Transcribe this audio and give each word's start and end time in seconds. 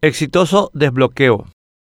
Exitoso 0.00 0.70
desbloqueo. 0.74 1.46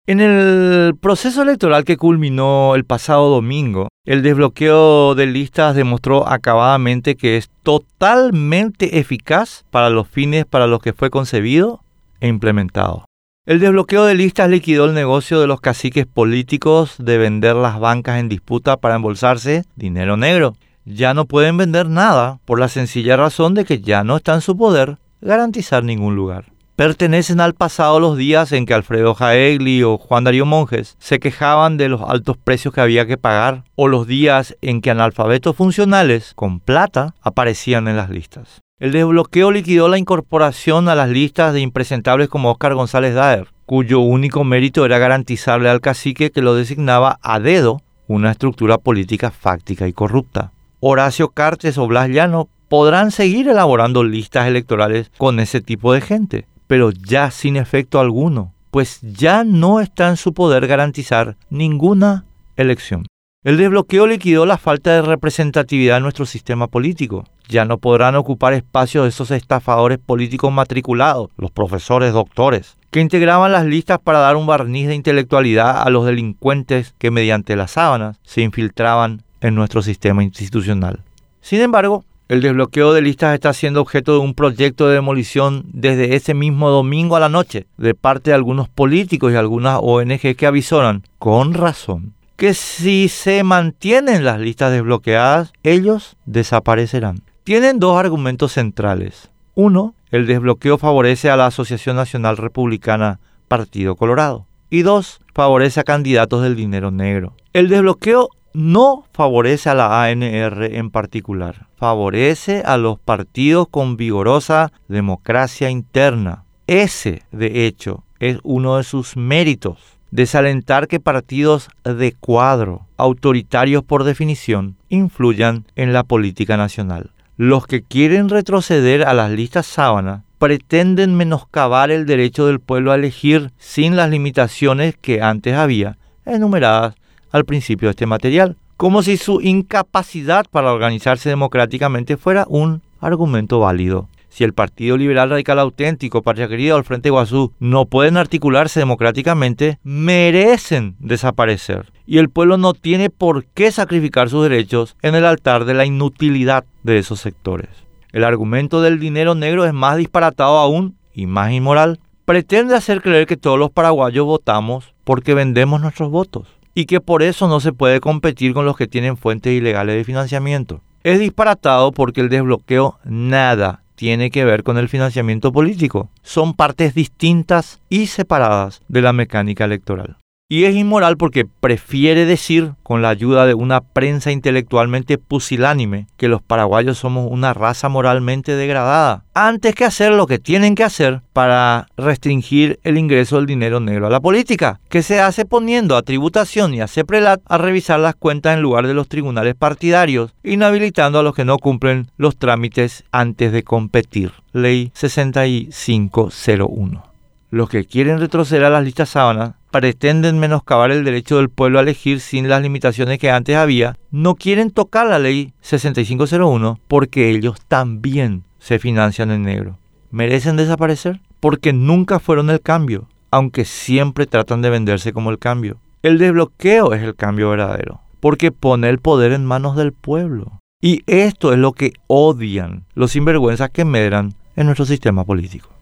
En 0.07 0.19
el 0.19 0.93
proceso 0.97 1.41
electoral 1.41 1.85
que 1.85 1.95
culminó 1.95 2.75
el 2.75 2.83
pasado 2.83 3.29
domingo, 3.29 3.87
el 4.05 4.21
desbloqueo 4.21 5.15
de 5.15 5.25
listas 5.25 5.73
demostró 5.73 6.27
acabadamente 6.27 7.15
que 7.15 7.37
es 7.37 7.49
totalmente 7.63 8.99
eficaz 8.99 9.63
para 9.71 9.89
los 9.89 10.05
fines 10.05 10.45
para 10.45 10.67
los 10.67 10.81
que 10.81 10.91
fue 10.91 11.09
concebido 11.09 11.79
e 12.19 12.27
implementado. 12.27 13.05
El 13.45 13.61
desbloqueo 13.61 14.03
de 14.03 14.15
listas 14.15 14.49
liquidó 14.49 14.83
el 14.83 14.93
negocio 14.93 15.39
de 15.39 15.47
los 15.47 15.61
caciques 15.61 16.05
políticos 16.05 16.95
de 16.99 17.17
vender 17.17 17.55
las 17.55 17.79
bancas 17.79 18.19
en 18.19 18.27
disputa 18.27 18.75
para 18.75 18.95
embolsarse 18.95 19.63
dinero 19.77 20.17
negro. 20.17 20.57
Ya 20.83 21.13
no 21.13 21.23
pueden 21.23 21.55
vender 21.55 21.87
nada 21.87 22.39
por 22.43 22.59
la 22.59 22.67
sencilla 22.67 23.15
razón 23.15 23.53
de 23.53 23.63
que 23.63 23.79
ya 23.79 24.03
no 24.03 24.17
está 24.17 24.33
en 24.33 24.41
su 24.41 24.57
poder 24.57 24.97
garantizar 25.21 25.85
ningún 25.85 26.17
lugar. 26.17 26.52
Pertenecen 26.75 27.39
al 27.39 27.53
pasado 27.53 27.99
los 27.99 28.17
días 28.17 28.51
en 28.51 28.65
que 28.65 28.73
Alfredo 28.73 29.13
Jaegli 29.13 29.83
o 29.83 29.99
Juan 29.99 30.23
Darío 30.23 30.47
Monjes 30.47 30.95
se 30.97 31.19
quejaban 31.19 31.77
de 31.77 31.87
los 31.87 32.01
altos 32.01 32.35
precios 32.35 32.73
que 32.73 32.81
había 32.81 33.05
que 33.05 33.15
pagar, 33.15 33.63
o 33.75 33.87
los 33.87 34.07
días 34.07 34.57
en 34.59 34.81
que 34.81 34.89
analfabetos 34.89 35.55
funcionales 35.55 36.33
con 36.33 36.59
plata 36.59 37.13
aparecían 37.21 37.87
en 37.87 37.97
las 37.97 38.09
listas. 38.09 38.61
El 38.79 38.91
desbloqueo 38.91 39.51
liquidó 39.51 39.87
la 39.87 39.99
incorporación 39.99 40.89
a 40.89 40.95
las 40.95 41.09
listas 41.09 41.53
de 41.53 41.61
impresentables 41.61 42.27
como 42.27 42.49
Oscar 42.49 42.73
González 42.73 43.13
Daer, 43.13 43.49
cuyo 43.67 43.99
único 43.99 44.43
mérito 44.43 44.83
era 44.83 44.97
garantizarle 44.97 45.69
al 45.69 45.79
cacique 45.79 46.31
que 46.31 46.41
lo 46.41 46.55
designaba 46.55 47.19
a 47.21 47.39
dedo 47.39 47.83
una 48.07 48.31
estructura 48.31 48.79
política 48.79 49.29
fáctica 49.29 49.87
y 49.87 49.93
corrupta. 49.93 50.51
Horacio 50.79 51.29
Cartes 51.29 51.77
o 51.77 51.85
Blas 51.85 52.09
Llano 52.09 52.49
podrán 52.67 53.11
seguir 53.11 53.47
elaborando 53.47 54.03
listas 54.03 54.47
electorales 54.47 55.11
con 55.19 55.39
ese 55.39 55.61
tipo 55.61 55.93
de 55.93 56.01
gente 56.01 56.47
pero 56.73 56.89
ya 56.89 57.29
sin 57.29 57.55
efecto 57.55 57.99
alguno, 57.99 58.51
pues 58.71 58.97
ya 59.03 59.43
no 59.43 59.79
está 59.79 60.09
en 60.09 60.17
su 60.17 60.33
poder 60.33 60.65
garantizar 60.65 61.35
ninguna 61.51 62.25
elección. 62.55 63.05
El 63.43 63.57
desbloqueo 63.57 64.07
liquidó 64.07 64.47
la 64.47 64.57
falta 64.57 64.91
de 64.93 65.03
representatividad 65.03 65.97
en 65.97 66.01
nuestro 66.01 66.25
sistema 66.25 66.65
político. 66.65 67.25
Ya 67.47 67.63
no 67.63 67.77
podrán 67.77 68.15
ocupar 68.15 68.53
espacios 68.53 69.07
esos 69.07 69.29
estafadores 69.29 69.99
políticos 69.99 70.51
matriculados, 70.51 71.29
los 71.37 71.51
profesores 71.51 72.11
doctores, 72.11 72.75
que 72.89 73.01
integraban 73.01 73.51
las 73.51 73.67
listas 73.67 73.99
para 74.03 74.17
dar 74.17 74.35
un 74.35 74.47
barniz 74.47 74.87
de 74.87 74.95
intelectualidad 74.95 75.79
a 75.79 75.91
los 75.91 76.07
delincuentes 76.07 76.95
que 76.97 77.11
mediante 77.11 77.55
las 77.55 77.69
sábanas 77.69 78.17
se 78.23 78.41
infiltraban 78.41 79.21
en 79.41 79.53
nuestro 79.53 79.83
sistema 79.83 80.23
institucional. 80.23 81.01
Sin 81.39 81.61
embargo, 81.61 82.03
el 82.33 82.41
desbloqueo 82.41 82.93
de 82.93 83.03
listas 83.03 83.35
está 83.35 83.53
siendo 83.53 83.79
objeto 83.79 84.13
de 84.13 84.17
un 84.17 84.33
proyecto 84.33 84.87
de 84.87 84.95
demolición 84.95 85.65
desde 85.71 86.15
ese 86.15 86.33
mismo 86.33 86.71
domingo 86.71 87.15
a 87.15 87.19
la 87.19 87.29
noche 87.29 87.67
de 87.77 87.93
parte 87.93 88.31
de 88.31 88.35
algunos 88.35 88.67
políticos 88.67 89.31
y 89.31 89.35
algunas 89.35 89.77
ONG 89.79 90.35
que 90.35 90.47
avisoran, 90.47 91.03
con 91.19 91.53
razón, 91.53 92.13
que 92.35 92.55
si 92.55 93.07
se 93.07 93.43
mantienen 93.43 94.25
las 94.25 94.39
listas 94.39 94.71
desbloqueadas, 94.71 95.53
ellos 95.61 96.17
desaparecerán. 96.25 97.21
Tienen 97.43 97.79
dos 97.79 97.99
argumentos 97.99 98.53
centrales. 98.53 99.29
Uno, 99.53 99.93
el 100.09 100.25
desbloqueo 100.25 100.79
favorece 100.79 101.29
a 101.29 101.37
la 101.37 101.45
Asociación 101.45 101.97
Nacional 101.97 102.37
Republicana 102.37 103.19
Partido 103.47 103.95
Colorado. 103.95 104.47
Y 104.71 104.81
dos, 104.81 105.21
favorece 105.35 105.81
a 105.81 105.83
candidatos 105.83 106.41
del 106.41 106.55
dinero 106.55 106.89
negro. 106.89 107.35
El 107.53 107.69
desbloqueo 107.69 108.29
no 108.53 109.05
favorece 109.13 109.69
a 109.69 109.73
la 109.73 110.03
ANR 110.03 110.63
en 110.75 110.89
particular, 110.91 111.67
favorece 111.75 112.61
a 112.65 112.77
los 112.77 112.99
partidos 112.99 113.67
con 113.69 113.97
vigorosa 113.97 114.71
democracia 114.87 115.69
interna. 115.69 116.43
Ese, 116.67 117.23
de 117.31 117.65
hecho, 117.65 118.03
es 118.19 118.39
uno 118.43 118.77
de 118.77 118.83
sus 118.83 119.17
méritos, 119.17 119.79
desalentar 120.11 120.87
que 120.87 120.99
partidos 120.99 121.69
de 121.83 122.13
cuadro, 122.13 122.85
autoritarios 122.97 123.83
por 123.83 124.03
definición, 124.03 124.77
influyan 124.89 125.65
en 125.75 125.91
la 125.91 126.03
política 126.03 126.55
nacional. 126.55 127.11
Los 127.35 127.65
que 127.65 127.81
quieren 127.81 128.29
retroceder 128.29 129.05
a 129.05 129.13
las 129.13 129.31
listas 129.31 129.65
sábana 129.65 130.23
pretenden 130.37 131.15
menoscabar 131.15 131.89
el 131.89 132.05
derecho 132.05 132.45
del 132.45 132.59
pueblo 132.59 132.91
a 132.91 132.95
elegir 132.95 133.51
sin 133.57 133.95
las 133.95 134.09
limitaciones 134.09 134.95
que 134.95 135.21
antes 135.21 135.55
había, 135.55 135.97
enumeradas 136.25 136.95
al 137.33 137.43
principio 137.43 137.87
de 137.87 137.91
este 137.91 138.05
material, 138.05 138.55
como 138.77 139.03
si 139.03 139.17
su 139.17 139.41
incapacidad 139.41 140.45
para 140.49 140.71
organizarse 140.71 141.29
democráticamente 141.29 142.15
fuera 142.15 142.45
un 142.47 142.81
argumento 143.01 143.59
válido. 143.59 144.07
Si 144.29 144.43
el 144.43 144.53
Partido 144.53 144.97
Liberal 144.97 145.29
Radical 145.29 145.59
Auténtico, 145.59 146.21
Patria 146.21 146.47
Querida 146.47 146.75
o 146.75 146.77
el 146.77 146.83
Frente 146.83 147.09
Guazú 147.09 147.51
no 147.59 147.85
pueden 147.85 148.17
articularse 148.17 148.79
democráticamente, 148.79 149.77
merecen 149.83 150.95
desaparecer. 150.99 151.91
Y 152.07 152.17
el 152.17 152.29
pueblo 152.29 152.57
no 152.57 152.73
tiene 152.73 153.09
por 153.09 153.45
qué 153.45 153.71
sacrificar 153.71 154.29
sus 154.29 154.43
derechos 154.43 154.95
en 155.01 155.13
el 155.13 155.25
altar 155.25 155.65
de 155.65 155.75
la 155.75 155.85
inutilidad 155.85 156.65
de 156.81 156.97
esos 156.97 157.19
sectores. 157.19 157.69
El 158.11 158.23
argumento 158.23 158.81
del 158.81 158.99
dinero 158.99 159.35
negro 159.35 159.65
es 159.65 159.73
más 159.73 159.97
disparatado 159.97 160.57
aún 160.57 160.95
y 161.13 161.27
más 161.27 161.51
inmoral. 161.51 161.99
Pretende 162.25 162.75
hacer 162.75 163.01
creer 163.01 163.27
que 163.27 163.37
todos 163.37 163.59
los 163.59 163.69
paraguayos 163.69 164.25
votamos 164.25 164.93
porque 165.03 165.33
vendemos 165.35 165.79
nuestros 165.79 166.09
votos 166.09 166.47
y 166.75 166.85
que 166.85 167.01
por 167.01 167.23
eso 167.23 167.47
no 167.47 167.59
se 167.59 167.73
puede 167.73 167.99
competir 167.99 168.53
con 168.53 168.65
los 168.65 168.77
que 168.77 168.87
tienen 168.87 169.17
fuentes 169.17 169.53
ilegales 169.53 169.95
de 169.95 170.03
financiamiento. 170.03 170.81
Es 171.03 171.19
disparatado 171.19 171.91
porque 171.91 172.21
el 172.21 172.29
desbloqueo 172.29 172.99
nada 173.03 173.83
tiene 173.95 174.31
que 174.31 174.45
ver 174.45 174.63
con 174.63 174.77
el 174.77 174.89
financiamiento 174.89 175.51
político. 175.51 176.09
Son 176.23 176.53
partes 176.53 176.93
distintas 176.93 177.79
y 177.89 178.07
separadas 178.07 178.81
de 178.87 179.01
la 179.01 179.13
mecánica 179.13 179.65
electoral. 179.65 180.17
Y 180.53 180.65
es 180.65 180.75
inmoral 180.75 181.17
porque 181.17 181.45
prefiere 181.45 182.27
decir, 182.27 182.73
con 182.83 183.01
la 183.01 183.09
ayuda 183.09 183.47
de 183.47 183.55
una 183.55 183.81
prensa 183.81 184.31
intelectualmente 184.31 185.17
pusilánime, 185.17 186.05
que 186.15 186.27
los 186.27 186.43
paraguayos 186.43 186.99
somos 186.99 187.27
una 187.31 187.55
raza 187.55 187.89
moralmente 187.89 188.55
degradada, 188.55 189.23
antes 189.33 189.73
que 189.73 189.83
hacer 189.83 190.11
lo 190.11 190.27
que 190.27 190.37
tienen 190.37 190.75
que 190.75 190.83
hacer 190.83 191.21
para 191.33 191.87
restringir 191.97 192.79
el 192.83 192.99
ingreso 192.99 193.37
del 193.37 193.47
dinero 193.47 193.79
negro 193.79 194.05
a 194.05 194.11
la 194.11 194.19
política, 194.19 194.79
que 194.89 195.01
se 195.01 195.19
hace 195.19 195.45
poniendo 195.45 195.97
a 195.97 196.03
tributación 196.03 196.75
y 196.75 196.81
a 196.81 196.87
CEPRELAT 196.87 197.41
a 197.47 197.57
revisar 197.57 197.99
las 197.99 198.13
cuentas 198.13 198.55
en 198.55 198.61
lugar 198.61 198.85
de 198.85 198.93
los 198.93 199.07
tribunales 199.07 199.55
partidarios, 199.55 200.35
inhabilitando 200.43 201.17
a 201.17 201.23
los 201.23 201.33
que 201.33 201.45
no 201.45 201.57
cumplen 201.57 202.11
los 202.17 202.37
trámites 202.37 203.05
antes 203.11 203.51
de 203.53 203.63
competir. 203.63 204.33
Ley 204.51 204.91
6501. 204.93 207.03
Los 207.49 207.69
que 207.69 207.85
quieren 207.85 208.19
retroceder 208.19 208.65
a 208.65 208.69
las 208.69 208.83
listas 208.83 209.09
sábanas 209.09 209.55
pretenden 209.73 210.37
menoscabar 210.37 210.91
el 210.91 211.03
derecho 211.03 211.37
del 211.37 211.49
pueblo 211.49 211.79
a 211.79 211.81
elegir 211.81 212.19
sin 212.19 212.47
las 212.47 212.61
limitaciones 212.61 213.17
que 213.17 213.31
antes 213.31 213.55
había, 213.55 213.97
no 214.11 214.35
quieren 214.35 214.69
tocar 214.69 215.07
la 215.07 215.17
ley 215.17 215.51
6501 215.61 216.79
porque 216.87 217.31
ellos 217.31 217.57
también 217.67 218.43
se 218.59 218.77
financian 218.77 219.31
en 219.31 219.41
negro. 219.41 219.79
¿Merecen 220.11 220.57
desaparecer? 220.57 221.21
Porque 221.39 221.73
nunca 221.73 222.19
fueron 222.19 222.51
el 222.51 222.61
cambio, 222.61 223.07
aunque 223.31 223.65
siempre 223.65 224.27
tratan 224.27 224.61
de 224.61 224.69
venderse 224.69 225.11
como 225.11 225.31
el 225.31 225.39
cambio. 225.39 225.79
El 226.03 226.19
desbloqueo 226.19 226.93
es 226.93 227.01
el 227.01 227.15
cambio 227.15 227.49
verdadero, 227.49 227.99
porque 228.19 228.51
pone 228.51 228.89
el 228.89 228.99
poder 228.99 229.31
en 229.31 229.43
manos 229.43 229.75
del 229.75 229.91
pueblo. 229.91 230.59
Y 230.83 231.01
esto 231.07 231.51
es 231.51 231.57
lo 231.57 231.71
que 231.71 231.93
odian 232.05 232.83
los 232.93 233.13
sinvergüenzas 233.13 233.71
que 233.71 233.85
medran 233.85 234.35
en 234.55 234.67
nuestro 234.67 234.85
sistema 234.85 235.23
político. 235.23 235.72